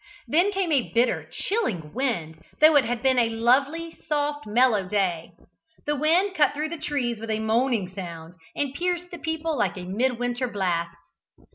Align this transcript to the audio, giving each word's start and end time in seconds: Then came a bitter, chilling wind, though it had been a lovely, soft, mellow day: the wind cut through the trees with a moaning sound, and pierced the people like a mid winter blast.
Then 0.27 0.51
came 0.51 0.71
a 0.71 0.91
bitter, 0.91 1.29
chilling 1.31 1.93
wind, 1.93 2.39
though 2.59 2.75
it 2.75 2.85
had 2.85 3.03
been 3.03 3.19
a 3.19 3.29
lovely, 3.29 3.99
soft, 4.07 4.47
mellow 4.47 4.83
day: 4.83 5.33
the 5.85 5.95
wind 5.95 6.33
cut 6.33 6.55
through 6.55 6.69
the 6.69 6.77
trees 6.79 7.19
with 7.19 7.29
a 7.29 7.37
moaning 7.37 7.93
sound, 7.93 8.33
and 8.55 8.73
pierced 8.73 9.11
the 9.11 9.19
people 9.19 9.55
like 9.55 9.77
a 9.77 9.83
mid 9.83 10.17
winter 10.17 10.47
blast. 10.47 10.97